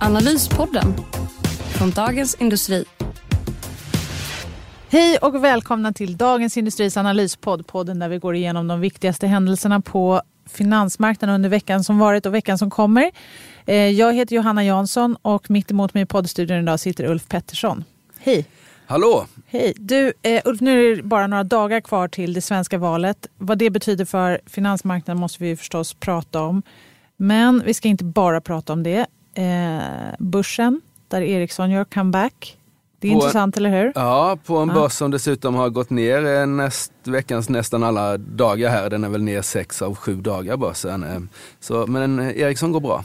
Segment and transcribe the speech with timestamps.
[0.00, 0.94] Analyspodden
[1.78, 2.84] från Dagens Industri.
[4.88, 7.66] Hej och välkomna till Dagens Industris analyspodd.
[7.66, 12.34] Podden där vi går igenom de viktigaste händelserna på finansmarknaden under veckan som varit och
[12.34, 13.10] veckan som kommer.
[13.66, 17.84] Eh, jag heter Johanna Jansson och mitt emot mig i poddstudion idag sitter Ulf Pettersson.
[18.18, 18.46] Hej!
[18.86, 19.26] Hallå!
[19.46, 19.72] Hej!
[19.76, 23.26] Du, eh, Ulf, nu är det bara några dagar kvar till det svenska valet.
[23.38, 26.62] Vad det betyder för finansmarknaden måste vi förstås prata om.
[27.16, 29.06] Men vi ska inte bara prata om det.
[29.38, 32.54] Eh, börsen, där Ericsson gör comeback.
[33.00, 33.92] Det är På- intressant, eller hur?
[33.94, 34.74] Ja, på en Ja.
[34.74, 38.90] börs som dessutom har gått ner eh, näst, veckans nästan alla dagar här.
[38.90, 41.02] Den är väl ner sex av sju dagar börsen.
[41.04, 41.20] eh.
[41.60, 43.04] Så, men eh, Ericsson går bra.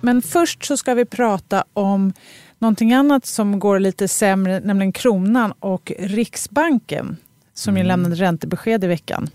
[0.00, 2.12] Men först så ska vi prata om
[2.58, 7.16] någonting annat som går lite sämre, nämligen kronan och Riksbanken
[7.54, 9.30] som ju lämnade räntebesked i veckan.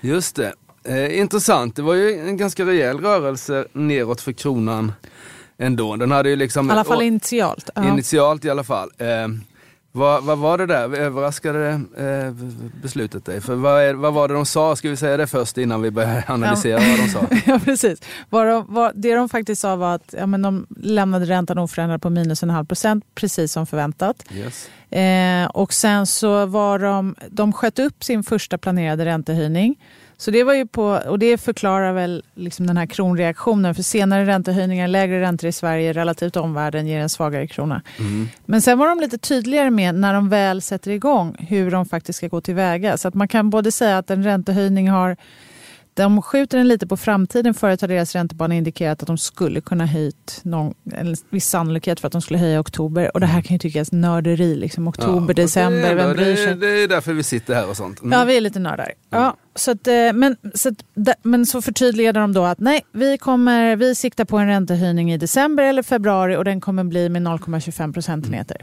[0.00, 0.52] Just det.
[0.84, 1.76] Eh, intressant.
[1.76, 4.92] Det var ju en ganska rejäl rörelse neråt för kronan
[5.58, 5.96] ändå.
[5.96, 6.68] Den hade ju liksom...
[6.68, 7.70] I alla fall initialt.
[7.74, 7.88] Ja.
[7.88, 8.90] Initialt i alla fall.
[8.98, 9.28] Eh,
[9.96, 10.94] vad, vad var det där?
[10.94, 12.32] Överraskade eh,
[12.82, 13.40] beslutet dig?
[13.40, 14.76] För vad, är, vad var det de sa?
[14.76, 17.26] Ska vi säga det först innan vi börjar analysera vad de sa?
[17.52, 18.02] ja, precis.
[18.30, 22.02] Vad de, vad, det de faktiskt sa var att ja, men de lämnade räntan oförändrad
[22.02, 24.24] på minus en halv procent, precis som förväntat.
[24.32, 24.68] Yes.
[24.94, 29.76] Eh, och sen så var de, de sköt upp sin första planerade räntehöjning.
[30.16, 33.74] Så det var ju på, och det förklarar väl liksom den här kronreaktionen.
[33.74, 37.82] För senare räntehöjningar, lägre räntor i Sverige relativt omvärlden ger en svagare krona.
[37.98, 38.28] Mm.
[38.46, 42.16] Men sen var de lite tydligare med när de väl sätter igång hur de faktiskt
[42.16, 42.96] ska gå tillväga.
[42.96, 45.16] Så att man kan både säga att en räntehöjning har
[45.94, 47.54] de skjuter den lite på framtiden.
[47.54, 52.06] Förut har deras räntebana indikerat att de skulle kunna höjt någon, en viss sannolikhet för
[52.06, 53.10] att de skulle höja i oktober.
[53.14, 54.54] Och det här kan ju tyckas nörderi.
[54.56, 54.88] Liksom.
[54.88, 56.46] Oktober, Ja, december, det vem bryr det, sig?
[56.46, 58.00] är- det är därför vi sitter här och sånt.
[58.02, 58.18] Mm.
[58.18, 58.92] Ja, vi är lite nördar.
[59.10, 60.84] Ja, så att, eh, men, så att,
[61.22, 65.16] men så förtydligade de då att nej, vi, kommer, vi siktar på en räntehöjning i
[65.18, 68.56] december eller februari och den kommer bli med 0,25 procentenheter.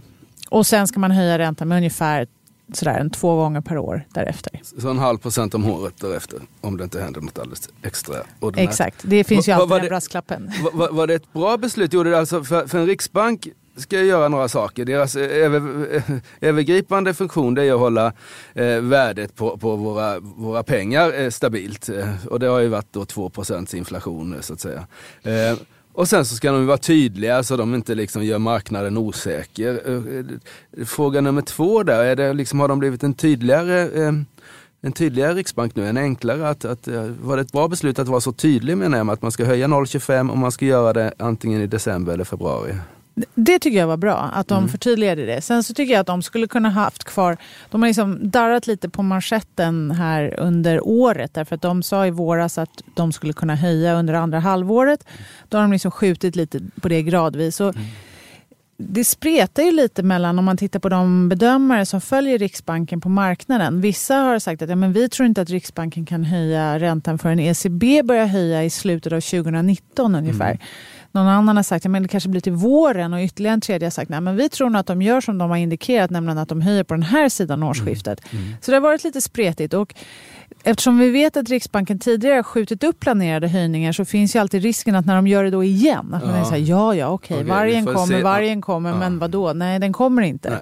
[0.49, 2.27] Och sen ska man höja räntan med ungefär
[2.73, 4.61] sådär, en två gånger per år därefter.
[4.77, 8.15] Så en halv procent om året därefter, om det inte händer något alldeles extra.
[8.39, 8.69] ordinärt.
[8.69, 10.51] Exakt, det finns ju alltid var den det- brasklappen.
[10.73, 11.93] Var, var, det ett bra beslut?
[11.93, 14.85] Gjorde det alltså för, för en riksbank ska göra några saker.
[14.85, 16.03] Deras eh, över, eh,
[16.41, 18.13] övergripande funktion det är att hålla
[18.53, 21.89] eh, värdet på, på våra, våra pengar eh, stabilt.
[21.89, 23.31] Eh, och det har ju varit då 2
[23.73, 24.87] inflation eh, så att säga.
[25.93, 29.81] Och sen så ska de ju vara tydliga så de inte liksom gör marknaden osäker.
[29.85, 34.13] Eh, eh, fråga nummer två där, är det liksom, har de blivit en tydligare eh,
[34.83, 36.49] en tydligare riksbank nu, en enklare.
[36.49, 36.87] Att, att,
[37.21, 39.45] var det ett bra beslut att vara så tydlig menar jag med att man ska
[39.45, 42.73] höja 0,25 och man ska göra det antingen i december eller februari?
[43.35, 44.69] Det tycker jag var bra, att de Mm.
[44.69, 45.41] förtydligade det.
[45.41, 47.37] Sen så tycker jag att de skulle kunna haft kvar,
[47.69, 51.33] de har liksom darrat lite på manschetten här under året.
[51.33, 55.05] Därför att de sa i våras att de skulle kunna höja under andra halvåret.
[55.49, 57.59] Då har de liksom skjutit lite på det gradvis.
[57.61, 57.75] Och
[58.83, 63.09] det spretar ju lite mellan, om man tittar på de bedömare som följer Riksbanken på
[63.09, 63.81] marknaden.
[63.81, 67.39] Vissa har sagt att ja, men vi tror inte att Riksbanken kan höja räntan förrän
[67.39, 70.59] ECB börjar höja i slutet av 2019 ungefär.
[71.11, 73.85] Någon annan har sagt att ja, det kanske blir till våren och ytterligare en tredje
[73.85, 76.49] har sagt att vi tror nog att de gör som de har indikerat, nämligen att
[76.49, 78.21] de höjer på den här sidan årsskiftet.
[78.61, 79.73] Så det har varit lite spretigt.
[79.73, 79.95] Och
[80.63, 84.63] Eftersom vi vet att Riksbanken tidigare har skjutit upp planerade höjningar så finns ju alltid
[84.63, 86.43] risken att när de gör det då igen, att man Ja.
[86.49, 88.23] här, ja ja okej, Okej, vi vargen kommer, se.
[88.23, 88.95] vargen kommer, Ja.
[88.97, 89.53] men vad då?
[89.53, 90.49] Nej, den kommer inte.
[90.49, 90.59] Nej.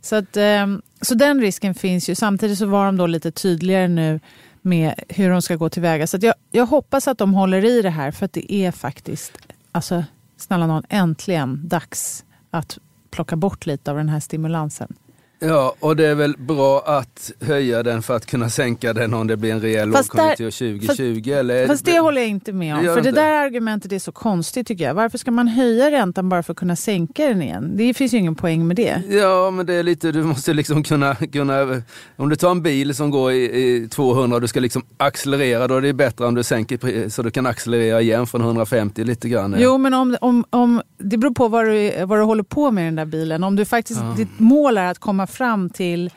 [0.00, 2.14] Så, att, ehm, så den risken finns ju.
[2.14, 4.20] Samtidigt så var de då lite tydligare nu
[4.62, 6.06] med hur de ska gå tillväga.
[6.06, 9.38] Så jag, jag hoppas att de håller i det här för att det är faktiskt,
[9.76, 10.04] alltså
[10.36, 12.78] snälla någon, äntligen dags att
[13.10, 14.94] plocka bort lite av den här stimulansen.
[15.38, 19.26] Ja, och det är väl bra att höja den för att kunna sänka den om
[19.26, 20.50] det blir en rejäl Fast lågkonjunktur
[20.86, 21.30] 2020?
[21.30, 21.66] eller?
[21.66, 22.84] Fast det håller jag inte med Det om.
[22.84, 23.20] gör För det inte.
[23.20, 24.94] där argumentet är så konstigt tycker jag.
[24.94, 27.72] Varför ska man höja räntan bara för att kunna sänka den igen?
[27.76, 29.02] Det finns ju ingen poäng med det.
[29.08, 31.82] Ja, men det är lite, du måste liksom kunna, kunna
[32.16, 35.68] om du tar en bil som går i, i 200 och du ska liksom accelerera,
[35.68, 39.28] då är det bättre om du sänker så du kan accelerera igen från 150 lite
[39.28, 39.56] grann.
[39.58, 42.82] Jo, men om, om, om, det beror på vad du, vad du håller på med
[42.82, 43.44] i den där bilen.
[43.44, 44.14] Om du faktiskt, Ja.
[44.16, 46.10] ditt mål är att komma fram till,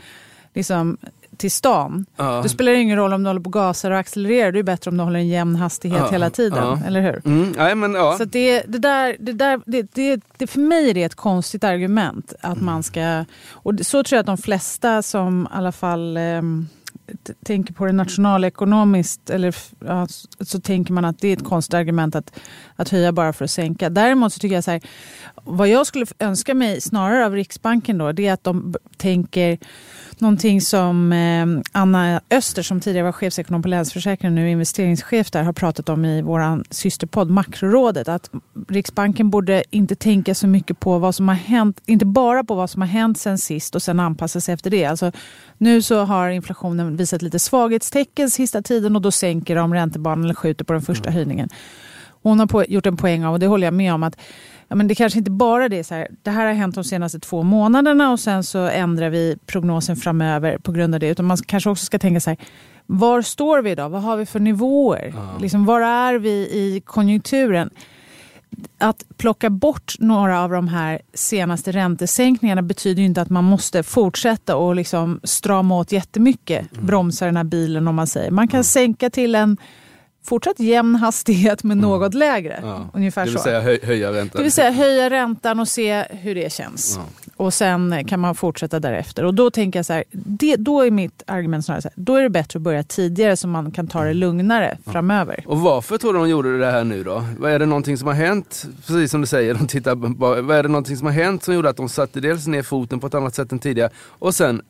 [0.53, 0.97] liksom,
[1.37, 2.05] till stan.
[2.17, 2.39] Ja.
[2.43, 4.51] Då spelar det ingen roll om du håller på gasar och accelererar.
[4.51, 6.79] Det är bättre om du håller en jämn hastighet Ja, hela tiden.
[6.87, 7.21] Eller hur?
[7.25, 8.17] Mm, nej, men, ja.
[8.17, 11.15] Så att det, det där, det där det, det, det, för mig är det ett
[11.15, 12.33] konstigt argument.
[12.41, 12.65] att Mm.
[12.65, 13.25] man ska...
[13.51, 16.47] Och så tror jag att de flesta som i alla fall t-
[17.45, 21.73] tänker på det nationalekonomiskt, eller, ja, så, så tänker man att det är ett konstigt
[21.73, 22.39] argument att,
[22.75, 23.89] att höja bara för att sänka.
[23.89, 24.81] Däremot så tycker jag så här,
[25.43, 29.57] vad jag skulle önska mig snarare av Riksbanken då, det är att de tänker
[30.21, 35.53] någonting som eh, Anna Öster som tidigare var chefsekonom på Länsförsäkringen nu investeringschef där har
[35.53, 38.07] pratat om i vår systerpodd Makrorådet.
[38.07, 38.29] Att
[38.67, 42.69] Riksbanken borde inte tänka så mycket på vad som har hänt, inte bara på vad
[42.69, 44.85] som har hänt sen sist och sen anpassa sig efter det.
[44.85, 45.11] Alltså,
[45.57, 50.33] nu så har inflationen visat lite svaghetstecken sista tiden och då sänker de räntebanan eller
[50.33, 51.49] skjuter på den första höjningen.
[52.21, 54.17] Hon har på, gjort en poäng av, och det håller jag med om, att
[54.69, 56.83] ja, men det kanske inte bara det är så här, det här har hänt de
[56.83, 61.07] senaste två månaderna och sen så ändrar vi prognosen framöver på grund av det.
[61.07, 62.37] Utan man kanske också ska tänka så här,
[62.85, 63.89] var står vi idag?
[63.89, 65.13] Vad har vi för nivåer?
[65.41, 67.69] Liksom, var är vi i konjunkturen?
[68.77, 74.55] Att plocka bort några av de här senaste räntesänkningarna betyder inte att man måste fortsätta
[74.55, 78.31] och liksom strama åt jättemycket, bromsa den här bilen om man säger.
[78.31, 79.57] Man kan sänka till en
[80.23, 82.59] fortsatt jämn hastighet men något lägre.
[82.63, 82.89] Ja.
[82.93, 83.43] Ungefär det vill så.
[83.43, 84.37] säga höj, höja räntan.
[84.37, 86.99] Det vill säga höja räntan och se hur det känns.
[87.35, 89.25] Och sen kan man fortsätta därefter.
[89.25, 92.15] Och då tänker jag så här, det, då är mitt argument snarare så här, då
[92.15, 95.43] är det bättre att börja tidigare så man kan ta det lugnare framöver.
[95.47, 97.25] Och varför tror du de gjorde det här nu då?
[97.37, 98.65] Vad är det någonting som har hänt?
[98.87, 101.69] Precis som du säger, de tittar vad är det någonting som har hänt som gjorde
[101.69, 104.61] att de satte dels ner foten på ett annat sätt än tidigare och sen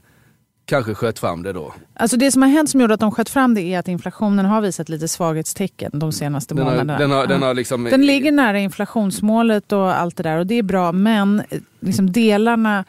[0.70, 1.74] kanske sköt fram det då?
[1.94, 4.46] Alltså det som har hänt som gjorde att de sköt fram det är att inflationen
[4.46, 7.00] har visat lite svaghetstecken de senaste Den har, månaderna.
[7.00, 7.84] den har, den har liksom...
[7.84, 12.12] Den ligger nära inflationsmålet och allt det där och det är bra men eh, liksom
[12.12, 12.86] delarna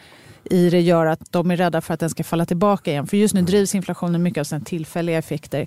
[0.51, 3.07] i det gör att de är rädda för att den ska falla tillbaka igen.
[3.07, 5.67] För just nu drivs inflationen mycket av såna tillfälliga effekter.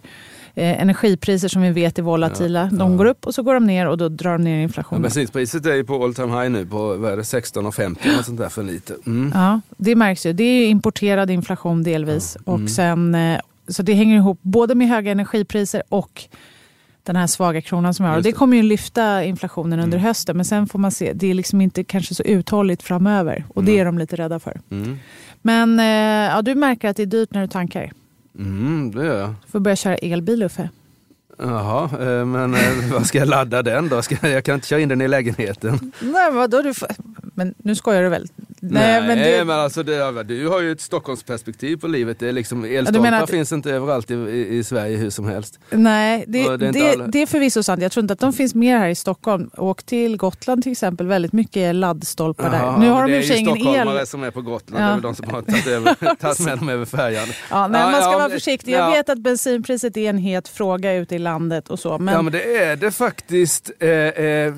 [0.56, 3.88] Eh, energipriser som vi vet är volatila, de går upp och så går de ner
[3.88, 5.01] och då drar de ner Ja, inflationen.
[5.01, 8.39] bensinpriset är ju på all time high nu på vad är det, 16,50 och sånt
[8.39, 8.95] där för lite.
[9.06, 9.31] Mm.
[9.35, 10.33] Ja, det märks ju.
[10.33, 12.38] Det är importerad inflation delvis.
[12.47, 12.63] Mm.
[12.63, 16.24] Och sen, eh, så det hänger ihop både med höga energipriser och
[17.03, 18.17] den här svaga kronan som vi har.
[18.17, 18.29] Och det.
[18.29, 18.38] Mm.
[18.38, 20.38] kommer ju lyfta inflationen under hösten.
[20.38, 23.45] Men sen får man se, det är liksom inte kanske så uthålligt framöver.
[23.47, 24.61] Och det är de lite rädda för.
[24.71, 24.97] Mm.
[25.41, 27.91] Men eh, ja, du märker att det är dyrt när du tankar.
[28.39, 29.29] Mm, det gör jag.
[29.45, 30.69] Du får börja köra elbil Uffe.
[31.39, 32.59] Jaha, eh, men eh,
[32.94, 34.01] vad ska jag ladda den då?
[34.01, 35.91] Ska, jag kan inte köra in den i lägenheten.
[36.00, 36.62] Nej, vadå?
[36.62, 36.74] Du.
[37.35, 38.27] Men nu skojar du väl?
[38.59, 42.19] Nej, men det- men alltså det, du har ju ett Stockholmsperspektiv på livet.
[42.19, 45.59] Det är liksom, elstolpar att- finns inte överallt i, i, i Sverige hur som helst.
[45.69, 47.81] Nej, det, det det, är det, alla- är förvisso sant.
[47.81, 49.50] Jag tror inte att de finns mer här i Stockholm.
[49.57, 52.57] Åk till Gotland till exempel, väldigt mycket laddstolpar där.
[52.57, 54.07] Jaha, Nu har de det i och för sig är ju ingen stockholmare el.
[54.07, 54.83] som är på Gotland.
[54.83, 54.88] Ja.
[54.88, 57.27] Det är väl de som har tagit, över, tagit med dem över färjan.
[57.51, 58.71] Ja, nej, Ja, man ska ja, vara försiktig.
[58.71, 58.91] Jag ja.
[58.91, 61.97] vet att bensinpriset är en het fråga ute i landet och så.
[61.99, 63.71] Men, Ja men det är det faktiskt.
[63.79, 64.53] Eh, eh,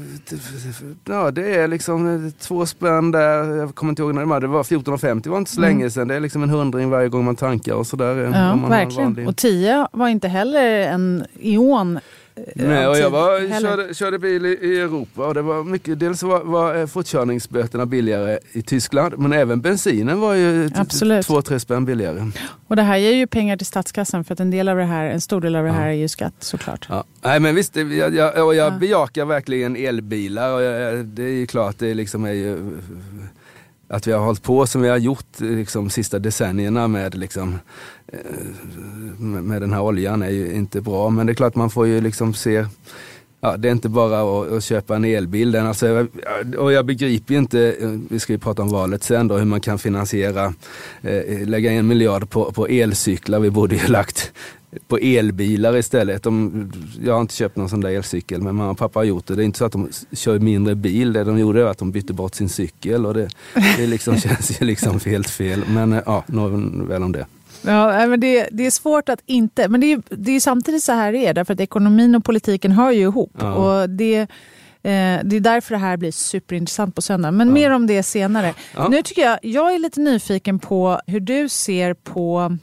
[1.06, 4.40] ja det är liksom eh, två spänn där, jag kommer inte ihåg när det var,
[4.42, 5.70] det var 14,50 det var inte så Mm.
[5.78, 6.08] länge sedan.
[6.08, 8.18] Det är liksom en hundring varje gång man tankar och sådär.
[8.24, 9.04] eh, ja, verkligen.
[9.14, 12.00] vanlig- Och 10 var inte heller en ion.
[12.36, 16.00] Eh, Nej, och jag var, körde, körde bil i, i Europa och det var mycket,
[16.00, 21.26] dels var, var eh, fortkörningsböterna billigare i Tyskland men även bensinen var ju t- Absolut.
[21.26, 22.32] två, tre spänn billigare.
[22.68, 25.06] Och det här ger ju pengar till statskassan för att en del av det här,
[25.06, 26.86] en stor del av det här är ju skatt såklart.
[26.90, 27.04] Ja.
[27.22, 28.78] Nej men visst, jag, jag, och jag Ja.
[28.80, 32.58] bejakar verkligen elbilar och jag, det är ju klart det liksom är ju
[33.88, 37.60] att vi har hållit på som vi har gjort eh, liksom sista decennierna med liksom
[38.08, 41.10] eh, med den här oljan är ju inte bra.
[41.10, 42.66] Men det är klart man får ju liksom se
[43.46, 45.52] Ja, det är inte bara att, att köpa en elbil.
[45.52, 46.08] Den, alltså, jag-
[46.58, 49.46] och jag begriper ju inte, eh, vi ska ju prata om valet sen då, hur
[49.46, 50.54] man kan finansiera,
[51.02, 53.40] eh, lägga en miljard på, på elcyklar.
[53.40, 54.32] Vi borde ju lagt
[54.88, 56.24] på elbilar istället.
[56.24, 56.72] De,
[57.06, 59.36] jag har inte köpt någon sån där elcykel men mamma och pappa har gjort det.
[59.36, 61.14] Det är inte så att de kör mindre bil.
[61.14, 63.30] Det de gjorde var att de bytte bort sin cykel och det,
[63.78, 65.64] det liksom känns ju liksom helt fel.
[65.70, 66.52] Men eh, ja, nog
[66.88, 67.26] väl om det.
[67.66, 69.68] Ja, men det, det är svårt att inte...
[69.68, 72.72] Men det är, det är samtidigt så här det är, därför att ekonomin och politiken
[72.72, 73.32] hör ju ihop.
[73.40, 73.54] Ja.
[73.54, 74.28] Och det, eh,
[75.24, 77.32] det är därför det här blir superintressant på söndag.
[77.32, 78.54] Men mer om det senare.
[78.76, 78.88] Ja.
[78.88, 82.58] Nu tycker jag, jag är lite nyfiken på hur du ser på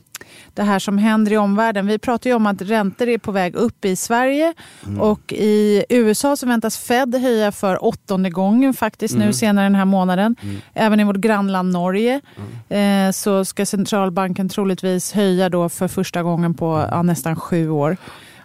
[0.55, 1.87] det här som händer i omvärlden.
[1.87, 4.55] Vi pratar ju om att räntor är på väg upp i Sverige
[4.87, 5.01] Mm.
[5.01, 9.27] och i USA så väntas Fed höja för åttonde gången faktiskt Mm.
[9.27, 10.37] nu senare den här månaden.
[10.75, 12.21] Även i vårt grannland Norge
[12.69, 13.07] Mm.
[13.09, 17.97] eh, så ska centralbanken troligtvis höja då för första gången på ja, nästan sju år.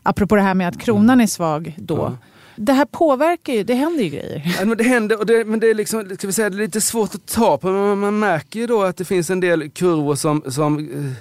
[0.04, 1.96] Apropå det här med att kronan är svag då.
[2.06, 2.12] Mm.
[2.12, 2.18] Ja
[2.58, 4.56] det här påverkar ju, det händer ju grejer.
[4.60, 6.60] Ja, men det händer, och det, men det är, liksom, ska vi säga, det är
[6.60, 7.72] lite svårt att ta på.
[7.72, 11.12] Men man märker ju då att det finns en del kurvor som, som, eh,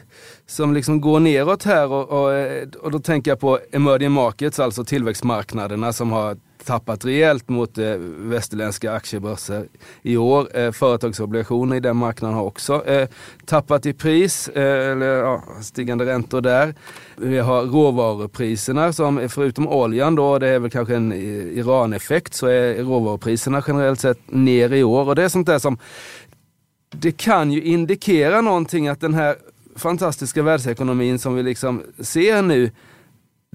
[0.47, 1.93] som liksom går neråt här.
[1.93, 6.37] Och, och, eh, och då tänker jag på emerging markets, alltså tillväxtmarknaderna som har
[6.67, 9.65] tappat rejält mot eh, västerländska aktiebörser
[10.03, 10.57] i år.
[10.59, 13.09] Eh, företagsobligationer i den marknaden har också eh,
[13.45, 16.75] tappat i pris, eh, eller ja, stigande räntor där.
[17.17, 21.19] Vi har råvarupriserna som eh, förutom oljan då, det är väl kanske en eh,
[21.59, 25.09] Iran-effekt, så är råvarupriserna generellt sett ner i år.
[25.09, 25.79] Och det är sånt där som,
[26.91, 29.37] det kan ju indikera någonting att den här
[29.77, 32.71] fantastiska världsekonomin som vi liksom ser nu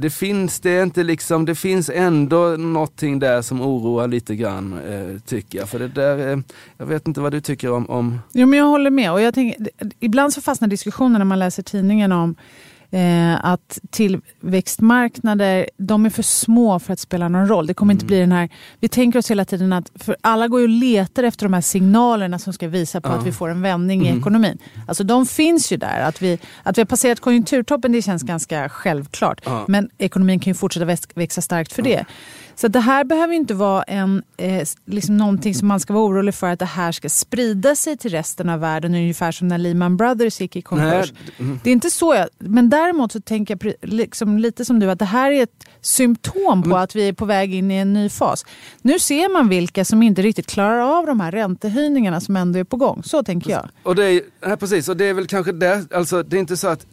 [0.02, 5.22] det finns det inte liksom, det finns ändå någonting där som oroar lite grann eh,
[5.26, 5.70] tycker jag.
[5.70, 6.40] För det där, eh,
[6.78, 7.90] jag vet inte vad du tycker om...
[7.90, 8.20] om...
[8.32, 9.12] Jo, men jag håller med.
[9.12, 12.36] Och jag tänker, ibland så fastnar diskussionen när man läser tidningen om
[12.92, 17.68] eh, att tillväxtmarknader de är för små för att spela någon roll.
[17.68, 17.96] Det kommer mm.
[17.96, 18.50] inte bli den här...
[18.80, 21.62] Vi tänker oss hela tiden att för alla går ju och letar efter de här
[21.62, 23.14] signalerna som ska visa på ja.
[23.14, 24.16] att vi får en vändning mm.
[24.16, 24.58] i ekonomin.
[24.88, 26.02] Alltså de finns ju där.
[26.02, 29.42] Att vi, att vi har passerat konjunkturtoppen det känns ganska självklart.
[29.46, 29.66] Ja.
[29.68, 32.06] Men ekonomin kan ju fortsätta växa starkt för det.
[32.62, 36.36] Så det här behöver inte vara en, eh, liksom någonting som man ska vara orolig
[36.36, 39.98] för att det här ska sprida sig till resten av världen ungefär som när Lehman
[39.98, 41.14] Brothers gick i konkurs.
[41.38, 41.60] Mm.
[41.64, 45.00] Det är inte så jag, men däremot så tänker jag liksom lite som du att
[45.00, 46.82] det här är ett symptom på mm.
[46.82, 48.46] att vi är på väg in i en ny fas.
[48.82, 52.64] Nu ser man vilka som inte riktigt klarar av de här räntehöjningarna som ändå är
[52.64, 53.04] på gång.
[53.04, 53.70] Så tänker jag.
[53.84, 56.58] Och det är, ja, precis, och det är väl kanske där, alltså det är inte
[56.58, 56.86] så att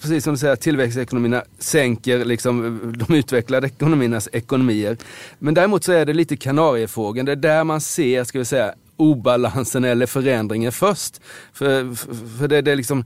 [0.00, 4.96] precis som du säger, tillväxtekonomierna sänker liksom eh, de utvecklade ekonomiernas ekonomier.
[5.38, 8.74] Men däremot så är det lite kanariefågeln, det är där man ser, ska vi säga,
[8.96, 11.20] obalansen eller förändringen först.
[11.52, 11.94] För,
[12.38, 13.04] för, det, det, är liksom,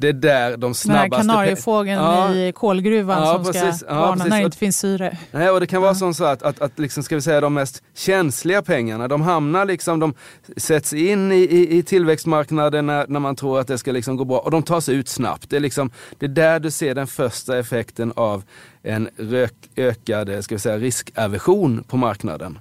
[0.00, 1.16] det är där de snabbaste...
[1.16, 2.34] Den kanariefågeln ja.
[2.34, 3.80] i kolgruvan ja, som precis.
[3.80, 5.18] ska varna ja, när det inte finns syre.
[5.30, 6.12] Nej, och det kan vara ja.
[6.14, 10.00] så att, att, att liksom, ska vi säga, de mest känsliga pengarna, de hamnar liksom,
[10.00, 10.14] de
[10.56, 14.24] sätts in i, i, i tillväxtmarknaden när, när man tror att det ska liksom gå
[14.24, 15.50] bra och de tas ut snabbt.
[15.50, 18.44] Det är, liksom, det är där du ser den första effekten av
[18.82, 22.58] en rök, ökad ska vi säga, riskaversion på marknaden.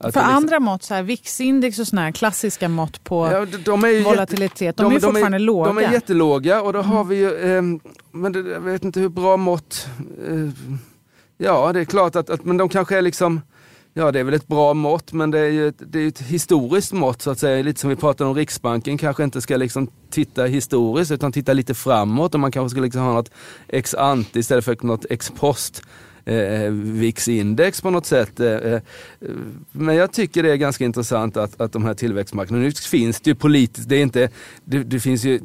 [0.00, 0.36] Att För liksom...
[0.36, 4.76] andra mått, så här, VIX-index och såna här klassiska mått på ja, de är volatilitet,
[4.76, 5.68] de, de, är fortfarande de är, låga.
[5.68, 6.90] De är jättelåga och då mm.
[6.90, 7.62] har vi ju, eh,
[8.12, 9.86] men det, jag vet inte hur bra mått,
[10.28, 10.50] eh,
[11.38, 13.40] ja det är klart att, att, men de kanske är liksom,
[13.94, 16.22] ja det är väl ett bra mått men det är ju ett, det är ett
[16.22, 19.88] historiskt mått så att säga, lite som vi pratade om Riksbanken kanske inte ska liksom
[20.10, 23.30] titta historiskt utan titta lite framåt och man kanske ska liksom ha något
[23.68, 25.82] ex ante istället för något ex post
[26.28, 28.40] Eh, eh, VIX-index på något sätt.
[28.40, 28.80] Eh, eh,
[29.72, 33.30] men jag tycker det är ganska intressant att, att de här tillväxtmarknaderna, nu finns det
[33.30, 34.30] ju politiskt, det, är inte,
[34.64, 35.40] det, det finns ju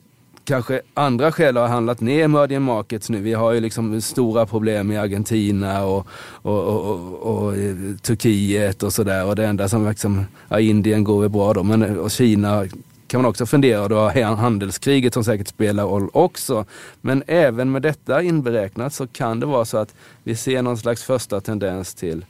[0.46, 3.22] kanske andra skäl har handlat ner emerging markets nu.
[3.22, 6.08] Vi har ju liksom stora problem i Argentina och,
[6.42, 7.54] och, och, och, och
[8.02, 9.26] Turkiet och sådär.
[9.26, 12.66] Och det enda som liksom, ja, Indien går väl bra då, men och Kina
[13.14, 16.66] kan man också fundera, då har handelskriget som säkert spelar roll också.
[17.02, 21.04] Men även med detta inberäknat så kan det vara så att vi ser någon slags
[21.04, 22.26] första tendens till,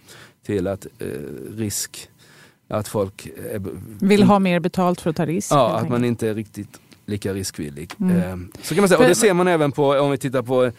[0.46, 1.08] till att eh,
[1.58, 2.10] risk,
[2.68, 3.62] att folk är,
[4.00, 5.52] vill ha mer betalt för att ta risk.
[5.52, 7.92] Ja, att man inte är riktigt lika riskvillig.
[8.00, 8.18] Mm.
[8.18, 10.72] Eh, så kan man säga, och det ser man även på, om vi tittar på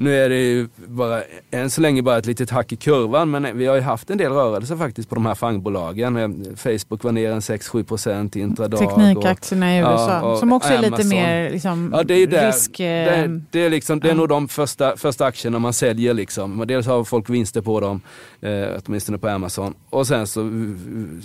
[0.00, 3.58] nu är det ju bara, än så länge bara ett litet hack i kurvan men
[3.58, 6.16] vi har ju haft en del rörelser faktiskt på de här fangbolagen.
[6.16, 8.80] Eh, Facebook var ner en 6-7% intradag.
[8.80, 10.84] Teknikaktierna i USA ja, som också Amazon.
[10.84, 12.76] är lite mer liksom, ja, det är där, risk...
[12.76, 16.14] Det, är, det är, liksom, det är nog de första, första aktierna man säljer.
[16.14, 16.64] Liksom.
[16.66, 18.00] Dels har folk vinster på dem,
[18.40, 19.74] eh, åtminstone på Amazon.
[19.90, 20.50] Och sen så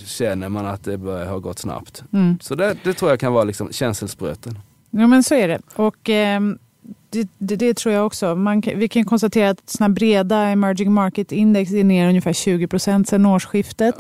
[0.06, 2.04] känner man att det börjar ha gått snabbt.
[2.14, 2.38] Mm.
[2.42, 4.60] Så det, det, tror jag kan vara liksom känselspröten.
[4.90, 5.62] Ja men så är det.
[5.76, 6.40] Och eh,
[7.10, 8.36] det, det, det, tror jag också.
[8.36, 13.10] Man, vi kan konstatera att såna breda emerging market index är ner ungefär 20 procent
[13.10, 13.96] sedan årsskiftet.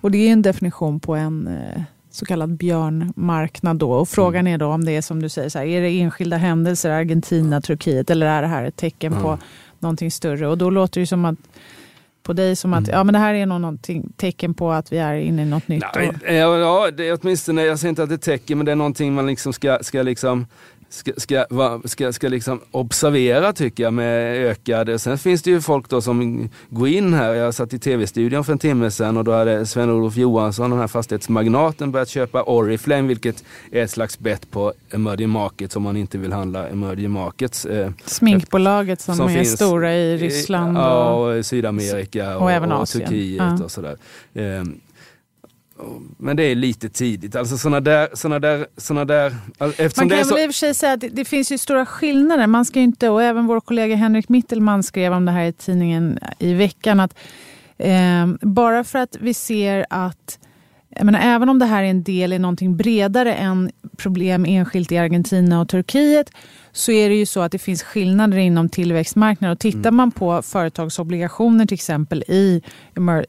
[0.00, 3.76] Och det är en definition på en eh, så kallad björnmarknad.
[3.76, 3.92] Då.
[3.92, 4.54] Och frågan mm.
[4.54, 7.60] är då om det är som du säger, så här, är det enskilda händelser, Argentina,
[7.60, 9.24] Turkiet eller är det här ett tecken mm.
[9.24, 9.38] på
[9.78, 10.48] någonting större?
[10.48, 11.38] Och då låter det som att
[12.22, 12.98] på dig som att mm.
[12.98, 15.68] ja, men det här är nog någonting, tecken på att vi är inne i något
[15.68, 15.84] nytt.
[15.94, 18.76] Nej, ja, det är åtminstone, jag säger inte att det är tecken, men det är
[18.76, 20.46] någonting man liksom ska, ska liksom
[20.90, 21.46] ska, ska,
[21.84, 24.98] ska, ska liksom observera tycker jag med ökade...
[24.98, 27.34] Sen finns det ju folk då som går in här.
[27.34, 30.86] Jag satt i tv-studion för en timme sedan och då hade Sven-Olof Johansson, den här
[30.86, 36.18] fastighetsmagnaten, börjat köpa Oriflame vilket är ett slags bett på emerging markets om man inte
[36.18, 37.64] vill handla emerging markets.
[37.64, 42.80] Eh, Sminkbolaget som, som är finns, stora i Ryssland och, ja, och Sydamerika och, och,
[42.80, 43.64] och Turkiet ja.
[43.64, 43.96] och sådär.
[44.34, 44.64] Eh,
[46.16, 47.36] men det är lite tidigt.
[47.36, 49.72] Alltså såna där, såna där, såna där Man
[50.08, 50.34] kan så...
[50.34, 52.46] väl i och för sig säga att det, det, finns ju stora skillnader.
[52.46, 56.18] Man ska inte, och även vår kollega Henrik Mittelman skrev om det här i tidningen
[56.38, 57.14] i veckan, att
[57.78, 60.38] Eh, bara för att vi ser att
[60.98, 64.92] jag menar, även om det här är en del i någonting bredare än problem enskilt
[64.92, 66.30] i Argentina och Turkiet
[66.72, 69.52] så är det ju så att det finns skillnader inom tillväxtmarknader.
[69.52, 72.62] Och tittar man på företagsobligationer till exempel i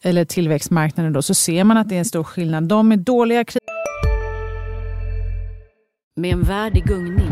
[0.02, 2.64] eller tillväxtmarknaden då, så ser man att det är en stor skillnad.
[2.64, 3.46] De är dåliga
[6.16, 7.32] Med en värld i gungning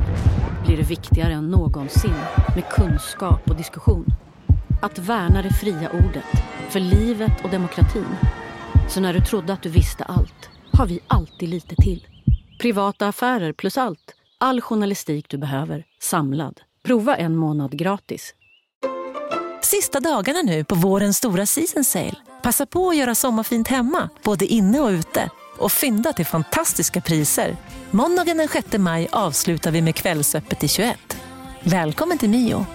[0.66, 2.14] blir det viktigare än någonsin
[2.56, 4.06] med kunskap och diskussion.
[4.82, 8.06] Att värna det fria ordet, för livet och demokratin.
[8.90, 12.08] Så när du trodde att du visste allt, har vi alltid lite till.
[12.60, 14.16] Privata affärer plus allt.
[14.38, 16.62] All journalistik du behöver, samlad.
[16.84, 18.34] Prova en månad gratis.
[19.62, 22.16] Sista dagarna nu på vårens stora season sale.
[22.44, 25.30] Passa på att göra sommarfint hemma, både inne och ute.
[25.58, 27.56] Och fynda till fantastiska priser.
[27.92, 31.18] Måndagen den 6 maj avslutar vi med Kvällsöppet i 21.
[31.64, 32.66] Välkommen till Mio.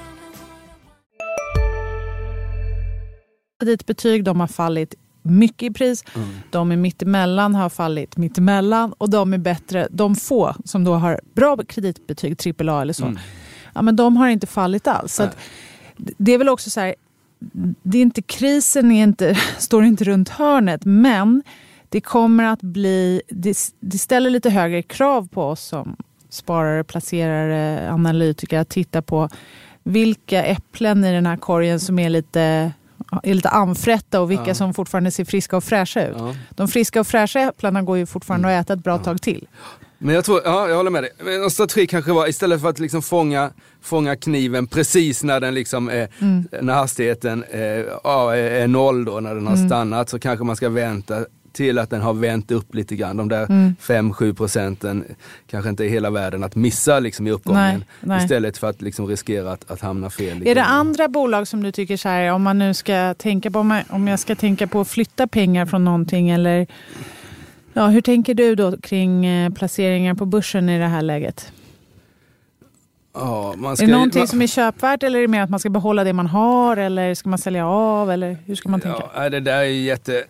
[3.61, 6.05] Kreditbetyg de har fallit mycket i pris.
[6.14, 6.29] Mm.
[6.50, 11.21] De är mittemellan har fallit mittemellan och de är bättre, de få som då har
[11.35, 13.19] bra kreditbetyg, AAA eller så, mm.
[13.75, 15.14] ja, men de har inte fallit alls.
[15.14, 15.29] Så
[15.97, 16.95] det är väl också så här,
[17.83, 21.43] det är inte, krisen är inte, står inte runt hörnet men
[21.88, 25.97] det kommer att bli, det, det ställer lite högre krav på oss som
[26.29, 29.29] sparare, placerare, analytiker att titta på
[29.83, 32.73] vilka äpplen i den här korgen som är lite
[33.23, 34.54] är lite anfrätta och vilka ja.
[34.54, 36.16] som fortfarande ser friska och fräscha ut.
[36.19, 36.35] Ja.
[36.50, 38.61] De friska och fräscha äpplena går ju fortfarande mm.
[38.61, 38.99] att äta ett bra ja.
[38.99, 39.49] tag till.
[39.99, 41.11] Men jag tror, ja jag håller med dig.
[41.45, 43.50] En strategi kanske var istället för att liksom fånga,
[43.83, 46.49] fånga kniven precis när den liksom är, mm.
[46.62, 49.69] när hastigheten är, är noll då, när den har mm.
[49.69, 53.16] stannat så kanske man ska vänta till att den har vänt upp lite grann.
[53.16, 53.75] De där mm.
[53.80, 55.04] 5-7 procenten
[55.47, 57.62] kanske inte är hela världen att missa liksom i uppgången.
[57.78, 58.23] Nej, nej.
[58.23, 60.47] Istället för att liksom riskera att, att hamna fel.
[60.47, 63.82] Är det andra bolag som du tycker så här, om man nu ska tänka på,
[63.88, 66.66] om jag ska tänka på att flytta pengar från någonting eller
[67.73, 71.52] ja, hur tänker du då kring eh, placeringar på börsen i det här läget?
[73.14, 75.71] Ja, ska, är det någonting som är köpvärt eller är det mer att man ska
[75.71, 79.02] behålla det man har eller ska man sälja av eller hur ska man tänka?
[79.14, 80.25] Ja, det där är jätte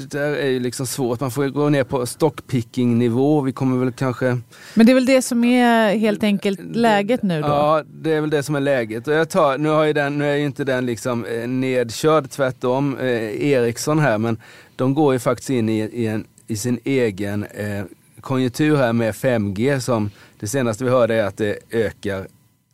[0.00, 1.20] det där är ju liksom svårt.
[1.20, 3.40] Man får gå ner på stockpicking nivå.
[3.40, 4.40] Vi kommer väl kanske...
[4.74, 7.48] Men det är väl det som är helt enkelt läget nu då?
[7.48, 9.08] Ja, det är väl det som är läget.
[9.08, 12.30] Och jag tar, nu, har ju den, nu är ju inte den liksom eh, nedkörd,
[12.30, 12.98] tvärtom.
[12.98, 14.38] Eh, Ericsson här, men
[14.76, 17.84] de går ju faktiskt in i, i, en, i sin egen eh,
[18.20, 20.10] konjunktur här med 5G som
[20.40, 22.26] det senaste vi hörde är att det ökar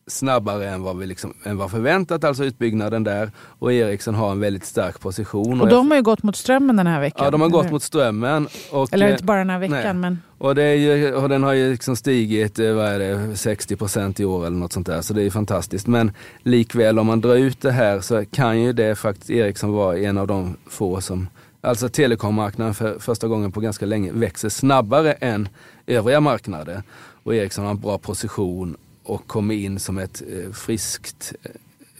[0.06, 3.30] snabbare än vad vi liksom, än vad förväntat, alltså utbyggnaden där.
[3.58, 5.60] Och Ericsson har en väldigt stark position.
[5.60, 7.24] Och, de har ju gått mot strömmen den här veckan.
[7.24, 8.48] Ja, de har gått mot strömmen.
[8.70, 9.94] Och, eller inte bara den här veckan, nej.
[9.94, 10.18] men...
[10.38, 14.24] Och, ju, och den har ju liksom stigit eh, vad är det, 60 procent i
[14.24, 15.02] år eller något sånt där.
[15.02, 15.86] Så det är fantastiskt.
[15.86, 19.98] Men likväl om man drar ut det här så kan ju det faktiskt Ericsson vara
[19.98, 21.28] en av de få som
[21.60, 25.48] Alltså telekommarknaden för första gången på ganska länge växer snabbare än
[25.86, 26.82] övriga marknader.
[27.22, 31.50] Och Ericsson har en bra position och kommer in som ett eh, friskt, eh,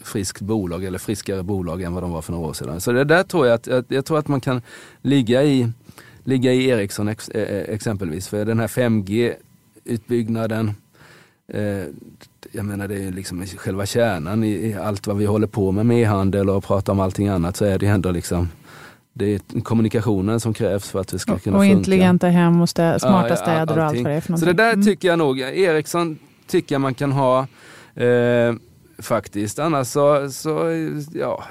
[0.03, 2.81] friskt bolag eller friskare bolag än vad de var för några år sedan.
[2.81, 4.61] Så det där tror jag att, jag tror att man kan
[5.01, 5.71] ligga i,
[6.23, 8.27] ligga i Ericsson ex, eh, exempelvis.
[8.27, 10.71] För den här 5G-utbyggnaden,
[12.51, 15.85] jag menar det är liksom själva kärnan i, i allt vad vi håller på med
[15.85, 18.47] med e-handel och pratar om allting annat så är det ändå liksom
[19.17, 21.57] det är kommunikationen som krävs för att det ska kunna funka.
[21.57, 23.77] Och intelligenta hem och stä smarta städer allting.
[23.77, 24.37] och allt vad det är för någonting.
[24.37, 24.85] Så det där mm.
[24.85, 27.47] tycker jag nog, Ericsson tycker jag man kan ha.
[27.95, 28.53] Eh,
[28.99, 29.59] faktiskt.
[29.59, 30.59] Annars så, så,
[31.13, 31.43] ja,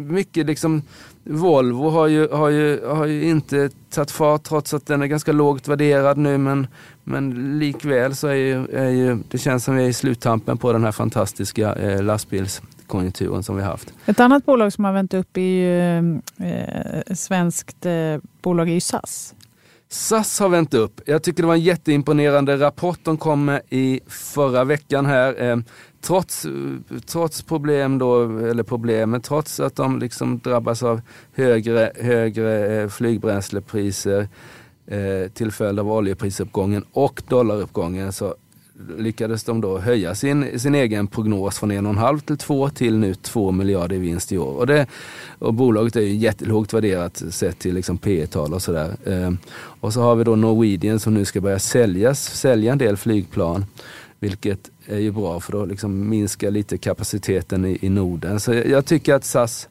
[0.00, 0.82] mycket liksom
[1.24, 5.32] Volvo har ju, har ju, har ju inte tagit fart trots att den är ganska
[5.32, 6.66] lågt värderad nu men,
[7.04, 10.72] men likväl så är ju, är ju det känns som vi är i sluttampen på
[10.72, 13.92] den här fantastiska eh, lastbilskonjunkturen som vi har haft.
[14.06, 17.92] Ett annat bolag som har vänt upp är ju eh, eh svenskt eh,
[18.42, 19.34] bolag är ju SAS.
[19.92, 21.00] SAS har vänt upp.
[21.04, 25.42] Jag tycker det var en jätteimponerande rapport de kom med i förra veckan här.
[25.42, 25.56] Eh,
[26.00, 26.46] trots,
[27.06, 31.00] trots problem då, eller problemen, trots att de liksom drabbas av
[31.34, 34.28] högre, högre eh, flygbränslepriser
[34.86, 38.34] eh, till följd av oljeprisuppgången och dollaruppgången så
[38.98, 43.50] lyckades de då höja sin, sin egen prognos från 1,5 till 2 till nu 2
[43.50, 44.56] miljarder i vinst i år.
[44.56, 44.86] Och, det,
[45.38, 48.96] och bolaget är ju jättelågt värderat sett till liksom P tal och sådär.
[49.04, 49.32] Eh,
[49.80, 53.64] och så har vi då Norwegian som nu ska börja säljas, sälja en del flygplan.
[54.18, 58.40] Vilket är ju bra för då liksom minska lite kapaciteten i, i Norden.
[58.40, 59.68] Så jag, jag tycker att SAS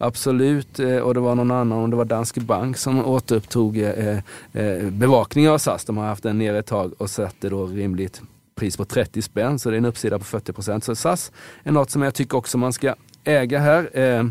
[0.00, 4.18] Absolut, eh, och det var någon annan, om det var Danske Bank som återupptog eh,
[4.52, 5.84] eh, bevakningen av SAS.
[5.84, 8.22] De har haft den nere ett tag och satte då rimligt
[8.58, 10.84] pris på 30 spänn, så det är en uppsida på 40 procent.
[10.84, 12.94] Så SAS är något som jag tycker också man ska
[13.24, 13.98] äga här.
[13.98, 14.24] Eh,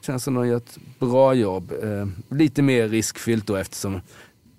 [0.00, 1.72] känns som de gör ett bra jobb.
[1.82, 4.00] Eh, lite mer riskfyllt då eftersom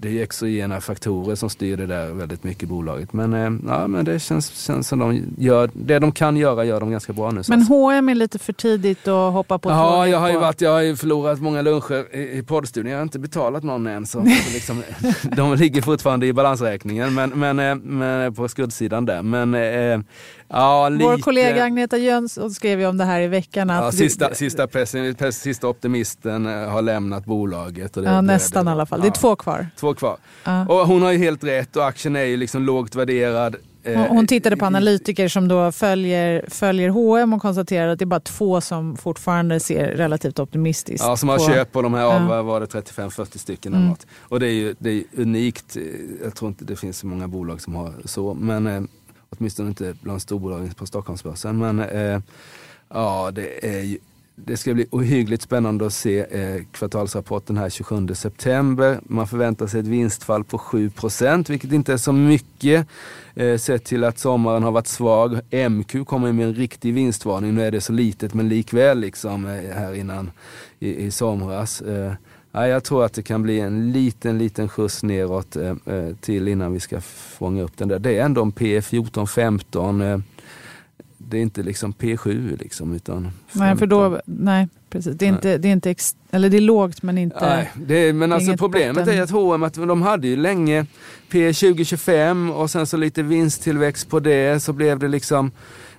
[0.04, 3.14] det är exogena faktorer som styr det där väldigt mycket i bolaget.
[3.14, 6.80] Men, eh, ja, men det känns, känns som de gör, det de kan göra gör
[6.80, 7.42] de ganska bra nu.
[7.48, 10.72] Men H&M är lite för tidigt att hoppa på Ja, jag har ju varit, jag
[10.72, 12.92] har ju förlorat många luncher i, i poddstudion.
[12.92, 14.06] Jag har inte betalat någon än.
[14.06, 14.84] Så, så liksom,
[15.36, 19.22] de ligger fortfarande i balansräkningen men, men, eh, men på skuldsidan där.
[19.22, 20.00] Men, eh,
[20.54, 21.04] Ja, lite...
[21.04, 23.70] Vår kollega Agneta Jönsson skrev ju om det här i veckan.
[23.70, 24.36] Att ja, sista, du...
[24.36, 27.98] sista, pessim, sista optimisten eh, har lämnat bolaget.
[27.98, 29.02] Och det, ja, nästan det, i alla fall.
[29.02, 29.68] Det är två kvar.
[29.80, 30.18] Två kvar.
[30.44, 30.66] Ja.
[30.66, 33.56] Och hon har ju helt rätt och aktien är ju liksom lågt värderad.
[33.84, 38.08] Eh, hon tittade på analytiker som då följer, följer H&M och konstaterade att det är
[38.08, 41.06] bara två som fortfarande ser relativt optimistiskt.
[41.06, 42.42] Ja, som har köpt på de här av, ja.
[42.42, 43.90] var det 35-40 stycken eller mm.
[43.90, 44.08] något.
[44.20, 45.78] Och det är ju det är unikt.
[46.24, 48.34] Jag tror inte det finns så många bolag som har så.
[48.34, 48.88] Men
[49.40, 51.58] Åtminstone inte bland storbolagen på Stockholmsbörsen.
[51.58, 52.20] Men eh,
[52.90, 53.98] ja, det är ju
[54.36, 59.00] det ska bli ohyggligt spännande att se eh, kvartalsrapporten här 27 september.
[59.04, 62.88] Man förväntar sig ett vinstfall på 7% vilket inte är så mycket
[63.36, 65.40] eh, sett till att sommaren har varit svag.
[65.70, 67.56] MQ kommer med en riktig vinstvarning.
[67.56, 70.32] Nu är det så litet men likväl liksom eh, här innan
[70.80, 71.82] i, i somras.
[71.82, 72.14] Eh,
[72.56, 76.48] Ja, jag tror att det kan bli en liten, liten skjuts neråt eh, eh till
[76.48, 78.00] innan vi ska fånga upp den där.
[78.00, 80.02] Det är ändå en P14, 15.
[80.02, 80.20] Eh,
[81.18, 83.62] det är inte liksom P7 liksom utan 15.
[83.62, 85.18] Nej, för då, nej precis.
[85.18, 87.56] Det är, inte, det är inte, ex, eller det är lågt men inte...
[87.56, 89.18] Nej, det men alltså problemet botten.
[89.18, 90.86] är att H&M att de hade ju länge
[91.32, 95.52] P2025 och sen så lite vinsttillväxt på det så blev det liksom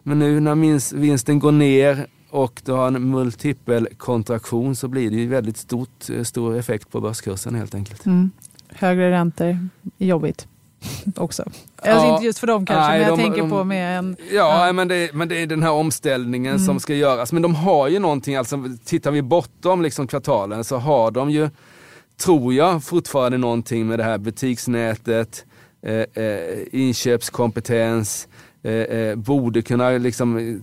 [0.03, 5.27] men nu när vinsten går ner och du har en multipelkontraktion så blir det ju
[5.27, 8.07] väldigt stort, eh, stor effekt på börskursen helt enkelt.
[8.07, 8.31] Mm.
[8.69, 9.69] Högre räntor
[9.99, 10.47] jobbigt
[11.17, 11.45] också.
[11.77, 14.17] Alltså inte just för dem kanske, nej, men jag de, tänker de, på med en...
[14.33, 14.73] Ja, ja.
[14.73, 16.67] Men, det, men det är den här omställningen mm.
[16.67, 17.33] som ska göras.
[17.33, 21.51] Men de har ju någonting, alltså tittar vi bortom liksom kvartalen så har de ju,
[22.17, 25.45] tror jag, fortfarande någonting med det här butiksnätet,
[25.83, 28.29] eh, eh, inköpskompetens,
[28.63, 30.63] eh, eh borde kunna liksom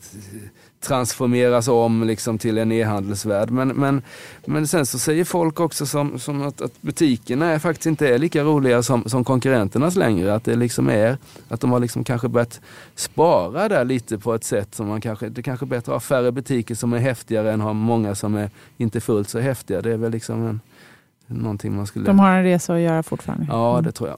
[0.81, 3.51] transformeras om liksom till en e-handelsvärld.
[3.51, 4.01] Men, men,
[4.45, 8.17] men sen så säger folk också som, som att, att butikerna är faktiskt inte är
[8.17, 10.33] lika roliga som, som konkurrenternas längre.
[10.35, 11.17] Att det liksom är,
[11.47, 12.61] att de har liksom kanske börjat
[12.95, 15.99] spara där lite på ett sätt som man kanske, det kanske är bättre att ha
[15.99, 19.81] färre butiker som är häftigare än att ha många som är inte fullt så häftiga.
[19.81, 20.59] Det är väl liksom en,
[21.27, 22.05] någonting man skulle...
[22.05, 23.45] De har en resa att göra fortfarande.
[23.49, 24.17] Ja, det tror jag.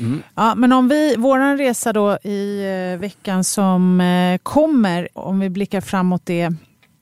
[0.00, 0.22] Mm.
[0.34, 5.50] Ja, men om vi, våran resa då i eh, veckan som eh, kommer, om vi
[5.50, 6.52] blickar framåt det,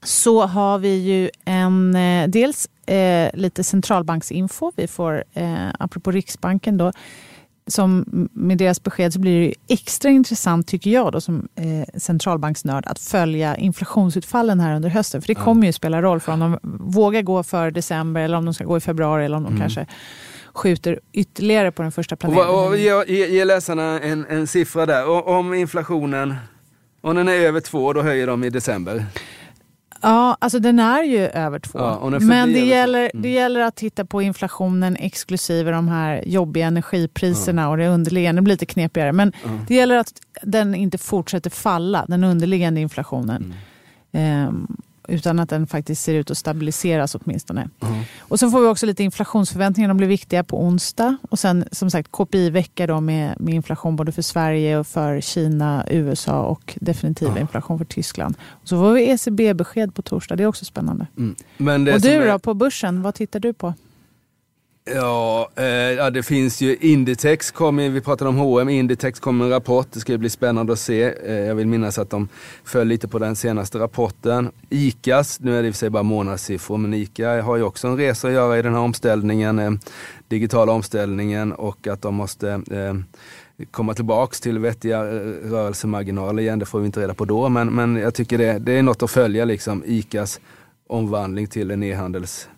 [0.05, 4.73] så har vi ju en, eh, dels eh, lite centralbanksinfo.
[4.77, 6.93] Vi får, eh, apropå Riksbanken då,
[7.67, 12.87] som med deras besked så blir det extra intressant tycker jag då som eh, centralbanksnörd
[12.87, 15.23] att följa inflationsutfallen här under hösten.
[15.23, 16.59] För det kommer ju spela roll för om de
[16.93, 19.61] vågar gå för december eller om de ska gå i februari eller om de mm.
[19.61, 19.87] kanske
[20.59, 22.55] skjuter ytterligare på den första planeringen.
[22.55, 25.09] Och, och, ge, ge läsarna en, en siffra där.
[25.09, 26.35] Och, om inflationen,
[27.01, 29.07] om den är över två, då höjer de i december.
[30.01, 31.79] Ja, alltså den är ju över två.
[31.79, 33.23] Ja, Men det gäller, mm.
[33.23, 37.69] det gäller att titta på inflationen exklusive de här jobbiga energipriserna ja.
[37.69, 38.41] och det underliggande.
[38.41, 39.13] Det blir lite knepigare.
[39.13, 39.51] Men ja.
[39.69, 43.55] det gäller att den inte fortsätter falla, den underliggande inflationen.
[44.13, 44.49] Mm.
[44.49, 44.77] Um,
[45.09, 47.69] utan att den faktiskt ser ut att stabiliseras åtminstone.
[47.81, 48.03] Mm.
[48.19, 51.17] Och så får vi också lite inflationsförväntningar, de blir viktiga på onsdag.
[51.31, 55.85] Och sen som sagt KPI-vecka då med, med inflation både för Sverige och för Kina,
[55.91, 57.41] USA och definitiv mm.
[57.41, 58.35] inflation för Tyskland.
[58.51, 61.07] Och så får vi ECB-besked på torsdag, det är också spännande.
[61.19, 61.95] Mm.
[61.95, 62.33] och du är...
[62.33, 63.75] då, på börsen, vad tittar du på?
[64.95, 69.45] Ja, eh, ja, det finns ju Inditex, kom, vi pratade om H&M, Inditex kom med
[69.45, 71.15] en rapport, det ska bli spännande att se.
[71.27, 72.29] Eh, jag vill minnas att de
[72.65, 74.51] föll lite på den senaste rapporten.
[74.71, 77.89] ICAs, nu är det i och för sig bara månadssiffror, men ICA har ju också
[77.89, 79.71] en resa att göra i den här omställningen, eh,
[80.29, 82.95] digitala omställningen och att de måste eh,
[83.71, 85.21] komma tillbaks till vettiga eh,
[85.51, 88.73] rörelsemarginaler igen, det får vi inte reda på då, men, men jag tycker det, det
[88.73, 90.41] är något att följa liksom, ICAs
[90.87, 92.49] omvandling till en e-handels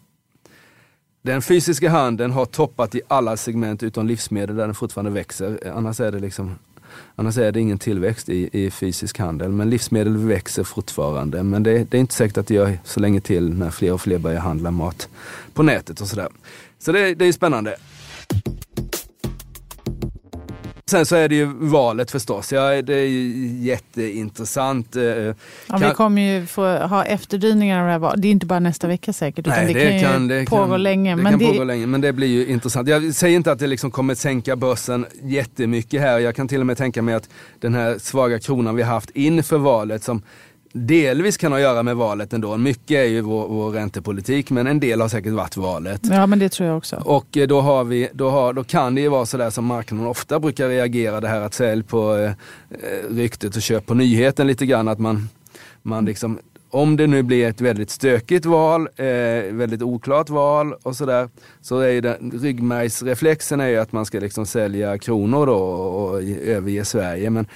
[1.22, 5.72] den fysiska handeln har toppat i alla segment utom livsmedel där den fortfarande växer.
[5.74, 6.58] Annars är det, liksom,
[7.16, 9.52] annars är det ingen tillväxt i, i fysisk handel.
[9.52, 11.42] Men livsmedel växer fortfarande.
[11.42, 14.00] Men det, det, är inte säkert att det gör så länge till när fler och
[14.00, 15.08] fler börjar handla mat
[15.54, 16.28] på nätet och sådär.
[16.78, 17.76] Så det, det är spännande.
[20.90, 22.52] Sen så är det ju valet förstås.
[22.52, 23.08] Ja, det är
[23.62, 24.96] jätteintressant.
[24.96, 25.34] Eh, ja,
[25.66, 25.80] kan...
[25.80, 28.22] Vi kommer ju få ha efterdyningar av det här valet.
[28.22, 30.66] Det är inte bara nästa vecka säkert, utan Nej, det, det, kan, ju det pågå
[30.66, 31.16] kan, länge.
[31.16, 31.46] Det men kan det...
[31.46, 32.88] pågå länge, men det blir ju intressant.
[32.88, 36.18] Jag säger inte att det liksom kommer sänka börsen jättemycket här.
[36.18, 37.28] Jag kan till och med tänka mig att
[37.60, 40.22] den här svaga kronan vi haft inför valet som
[40.72, 42.56] delvis kan ha att göra med valet ändå.
[42.56, 46.00] Mycket är ju vår, vår räntepolitik men en del har säkert varit valet.
[46.02, 46.96] Ja men det tror jag också.
[47.04, 50.06] Och eh, då, har vi, då, har, då kan det ju vara sådär som marknaden
[50.06, 52.32] ofta brukar reagera det här att sälj på eh,
[53.10, 54.88] ryktet och köp på nyheten lite grann.
[54.88, 55.28] Att man,
[55.82, 56.38] man liksom,
[56.70, 59.06] om det nu blir ett väldigt stökigt val, eh,
[59.52, 61.28] väldigt oklart val och sådär,
[61.60, 66.10] så är ju den, ryggmärgsreflexen är ju att man ska liksom sälja kronor då och,
[66.10, 67.30] och överge Sverige.
[67.30, 67.46] Men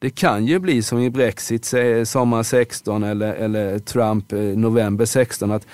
[0.00, 5.66] det kan ju bli som i Brexit sommar 16 eller, eller Trump november 16 att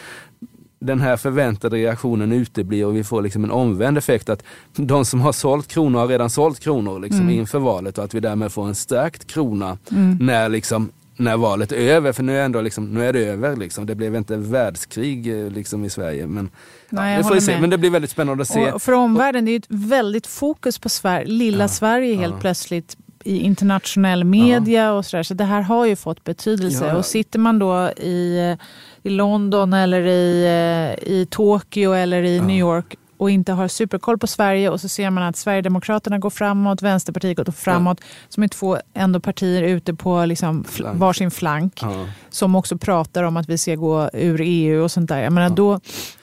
[0.79, 4.43] den här förväntade reaktionen uteblir och vi får liksom en omvänd effekt att
[4.77, 7.35] de som har sålt kronor har redan sålt kronor liksom mm.
[7.35, 10.19] inför valet och att vi därmed får en stärkt krona mm.
[10.21, 12.13] när, liksom, när valet är över.
[12.13, 13.57] För nu är, ändå liksom, nu är det över.
[13.57, 13.87] Liksom.
[13.87, 16.27] Det blev inte världskrig eh, liksom, i Sverige.
[16.27, 16.51] Men,
[16.89, 17.61] Nej, ja, det får vi se.
[17.61, 18.73] men det blir väldigt spännande att se.
[18.73, 22.41] Och för omvärlden, det är ett väldigt fokus på Sverige, lilla ja, Sverige helt ja.
[22.41, 24.93] plötsligt i internationell media ja.
[24.93, 25.23] och sådär.
[25.23, 26.87] Så det här har ju fått betydelse.
[26.87, 26.97] Ja.
[26.97, 28.57] Och sitter man då i,
[29.03, 32.43] i London eller i, eh, i Tokyo eller i ja.
[32.43, 36.31] New York och inte har superkoll på Sverige och så ser man att Sverigedemokraterna går
[36.31, 38.07] framåt, Vänsterpartiet går framåt, ja.
[38.29, 40.99] som är två ändå partier ute på liksom flank.
[40.99, 41.79] varsin flank.
[41.83, 42.07] Ja.
[42.31, 45.23] Som också pratar om att vi ska gå ur EU och sånt där.
[45.23, 45.55] Jag menar, ja.
[45.55, 45.81] då,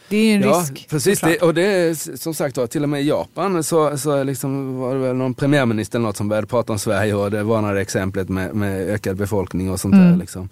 [0.09, 0.87] det är en ja, risk.
[0.89, 4.23] Precis, det, och det är som sagt var, till och med i Japan så, så
[4.23, 7.43] liksom var det väl någon premiärminister eller något som började prata om Sverige och det
[7.43, 10.11] varnade exemplet med, med ökad befolkning och sånt mm.
[10.11, 10.17] där.
[10.17, 10.49] Liksom.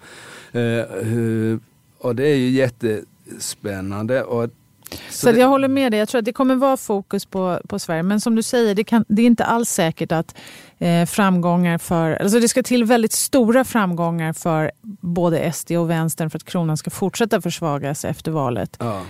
[0.56, 1.58] Uh,
[1.98, 4.24] och det är ju jättespännande.
[4.24, 4.50] Och
[4.92, 6.00] så, så det, jag håller med dig.
[6.00, 8.04] Jag tror att det kommer vara fokus på, på Sverige.
[8.04, 10.36] Men som du säger, det, kan, det är inte alls säkert att
[10.80, 12.12] eh, framgångar för...
[12.12, 16.78] Alltså det ska till väldigt stora framgångar för både SD och vänstern för att kronan
[16.78, 18.78] ska fortsätta försvagas efter valet.
[18.80, 19.02] Ja.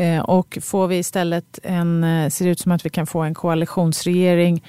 [0.00, 3.20] Eh, och får vi istället en, eh, ser det ut som att vi kan få
[3.20, 4.64] en koalitionsregering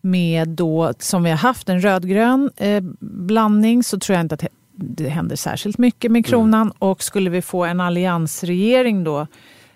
[0.00, 4.44] med då, som vi har haft, en rödgrön eh, blandning så tror jag inte att
[4.72, 6.62] det händer särskilt mycket med kronan.
[6.62, 6.74] Mm.
[6.78, 9.26] Och skulle vi få en alliansregering då,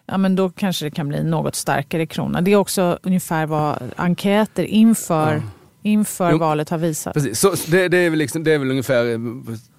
[0.06, 2.40] ja men då kanske det kan bli något starkare krona.
[2.40, 5.42] Det är också ungefär vad enkäter inför, ja.
[5.82, 7.14] inför valet har visat.
[7.14, 7.40] Precis.
[7.40, 9.04] Så det, det, är väl liksom, det är väl ungefär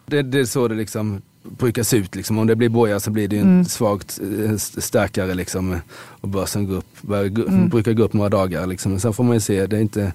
[0.05, 2.15] det, det är så det liksom brukar se ut.
[2.15, 2.37] Liksom.
[2.37, 3.65] Om det blir boja så blir det en mm.
[3.65, 5.79] svagt eh, starkare liksom,
[6.21, 7.69] och börsen går upp, bör, mm.
[7.69, 8.67] brukar gå upp några dagar.
[8.67, 8.99] Liksom.
[8.99, 10.13] Sen får man ju se, det är inte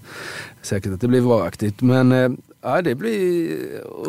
[0.63, 1.81] säkert att det blir varaktigt.
[1.81, 2.31] Men eh,
[2.63, 3.59] ja, det blir...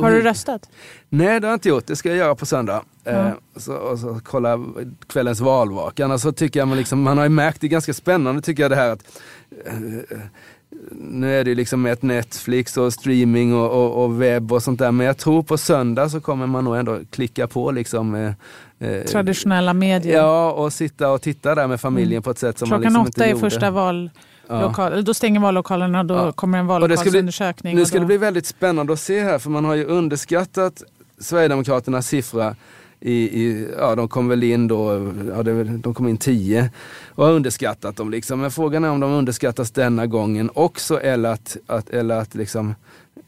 [0.01, 0.69] Har du röstat?
[1.09, 1.87] Nej, det har jag inte gjort.
[1.87, 2.83] Det ska jag göra på söndag.
[3.05, 3.25] Mm.
[3.25, 4.65] Eh, så, och så kolla
[5.07, 6.05] kvällens valvaka.
[6.05, 8.63] Annars så tycker jag man, liksom, man har ju märkt, det är ganska spännande tycker
[8.63, 9.21] jag det här att
[9.65, 10.17] eh,
[10.91, 14.91] nu är det liksom ett Netflix och streaming och, och, och, webb och sånt där.
[14.91, 18.31] Men jag tror på söndag så kommer man nog ändå klicka på liksom eh,
[18.89, 20.17] eh Traditionella medier.
[20.17, 22.23] Ja, och sitta och titta där med familjen mm.
[22.23, 23.39] på ett sätt som Klockan man liksom inte gjorde.
[23.39, 24.09] Klockan åtta är första val.
[24.47, 25.01] Ja.
[25.01, 26.31] Då stänger vallokalerna och då ja.
[26.31, 27.75] kommer en vallokalsundersökning.
[27.75, 30.83] Nu ska det bli väldigt spännande att se här för man har ju underskattat
[31.19, 32.55] Sverigedemokraternas siffra
[32.99, 36.71] i, i, ja, de kom väl in då, ja, det, de kom in 10
[37.09, 38.11] och har underskattat dem.
[38.11, 38.39] Liksom.
[38.41, 42.75] Men frågan är om de underskattas denna gången också eller att, att, eller att liksom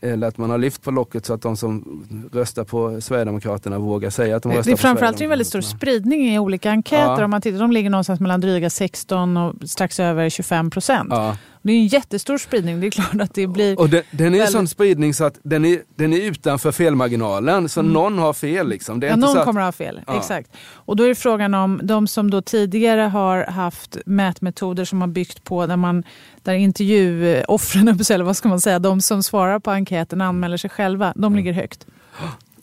[0.02, 2.04] eller att man har lyft på locket så att de som
[2.34, 5.62] röstar på Sverigedemokraterna vågar säga att de röstar på Det är framförallt en väldigt stor
[5.62, 7.18] spridning i olika enkäter.
[7.18, 7.26] Ja.
[7.26, 11.10] Om man tittar, de ligger någonstans mellan dryga 16 och strax över 25 procent.
[11.12, 11.38] Ja.
[11.62, 12.80] Det är en jättestor spridning.
[12.80, 13.80] Det är klart att det blir...
[13.80, 14.52] Och den, den är väldigt...
[14.52, 17.70] sån spridning så att den är, den är utanför felmarginalen.
[17.70, 17.94] Så mm.
[17.94, 18.70] någon har fel.
[18.70, 19.02] Liksom.
[19.02, 19.46] ja, någon att...
[19.46, 20.02] kommer att ha fel.
[20.08, 20.18] Ja.
[20.18, 20.52] Exakt.
[20.74, 25.44] Och då är frågan om de som då tidigare har haft mätmetoder som har byggt
[25.44, 26.04] på där man
[26.44, 31.14] där intervjuoffren, eller vad ska man säga, de som svarar på enkäten anmäler sig själva,
[31.16, 31.36] de mm.
[31.36, 31.86] ligger högt.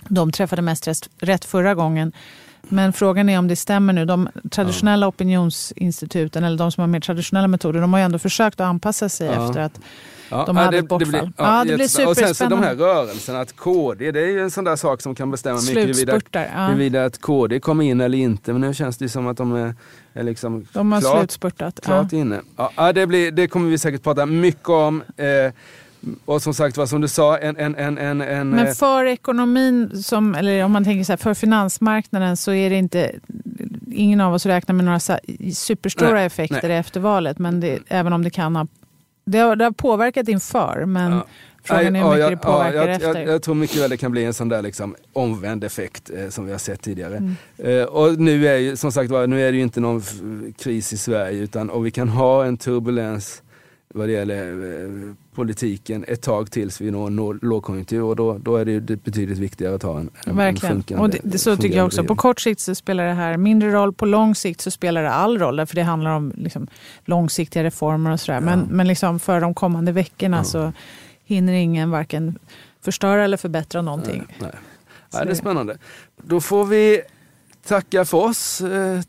[0.08, 2.12] De träffade mest rätt förra gången.
[2.68, 4.04] Men frågan är om det stämmer nu.
[4.04, 5.08] De traditionella ja.
[5.08, 9.08] opinionsinstituten, eller de som har mer traditionella metoder, de har ju ändå försökt att anpassa
[9.08, 9.48] sig ja.
[9.48, 9.80] efter att
[10.28, 11.12] Ja, de hade det, ett bortfall.
[11.12, 12.10] Det blir, ja, ja, det blir superspännande.
[12.10, 15.02] Och sen så de här rörelserna, att KD, det är ju en sån där sak
[15.02, 16.66] som kan bestämma mycket huruvida, ja.
[16.66, 18.52] huruvida att KD kommer in eller inte.
[18.52, 19.74] Men nu känns det som att de är,
[20.12, 21.80] är liksom de har klart, slutspurtat.
[21.80, 22.18] klart ja.
[22.18, 22.40] inne.
[22.76, 25.02] Ja, det, blir, det kommer vi säkert prata mycket om.
[25.16, 25.52] Eh,
[26.24, 27.56] och som sagt vad som du sa, en...
[27.56, 31.34] en, en, en, en Men för ekonomin, som, eller om man tänker så här, för
[31.34, 33.12] finansmarknaden så är det inte...
[33.92, 35.00] Ingen av oss räknar med några
[35.54, 36.76] superstora nej, effekter nej.
[36.76, 38.66] efter valet, men det, även om det kan ha...
[39.24, 41.26] Det har, det har påverkat inför, men ja.
[41.62, 43.20] frågan är hur mycket ja, det påverkar ja, jag, efter.
[43.20, 46.28] Jag, jag, tror mycket väl det kan bli en sån där liksom omvänd effekt eh,
[46.28, 47.16] som vi har sett tidigare.
[47.16, 47.34] Mm.
[47.58, 50.02] Eh, och nu är ju som sagt nu är det ju inte någon
[50.58, 53.42] kris i Sverige, utan och vi kan ha en turbulens
[53.96, 58.56] vad det gäller eh, politiken ett tag tills vi når, når lågkonjunktur och då, då
[58.56, 60.84] är det, det betydligt viktigare att ha en, en Verkligen.
[60.88, 62.04] En och det, det, så tycker jag också.
[62.04, 65.10] På kort sikt så spelar det här mindre roll, på lång sikt så spelar det
[65.10, 65.66] all roll.
[65.66, 66.66] För det handlar om liksom,
[67.04, 68.38] långsiktiga reformer och sådär.
[68.38, 68.44] Ja.
[68.44, 70.44] Men, men liksom för de kommande veckorna ja.
[70.44, 70.72] så
[71.24, 72.38] hinner ingen varken
[72.80, 74.24] förstöra eller förbättra någonting.
[74.28, 74.50] Nej, nej.
[75.12, 75.78] Ja, det är spännande.
[76.22, 77.02] Då får vi
[77.66, 78.60] tacka för oss.
[78.60, 79.00] eh,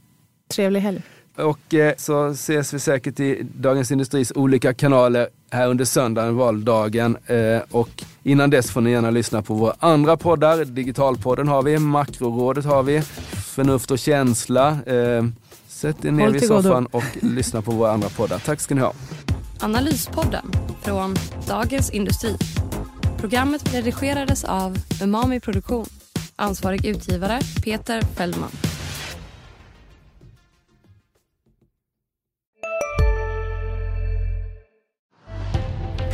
[0.48, 1.02] Trevlig helg.
[1.38, 7.18] Och eh, så ses vi säkert i Dagens Industris olika kanaler här under söndagen, valdagen.
[7.26, 10.66] Eh, Och innan dess får ni gärna lyssna på våra andra poddar.
[10.66, 13.02] Digitalpodden har vi, Makrorådet har vi,
[13.56, 14.70] Förnuft och känsla.
[14.86, 15.26] Eh,
[15.68, 16.48] Sätt er ner godo.
[16.48, 18.40] soffan och lyssna på våra andra poddar.
[18.40, 18.94] Tack ska ni ha.
[19.60, 20.46] Analyspodden
[20.82, 21.16] från
[21.48, 22.38] Dagens Industri.
[23.18, 25.86] Programmet redigerades av Umami Produktion.
[26.36, 28.50] Ansvarig utgivare Peter Fellman.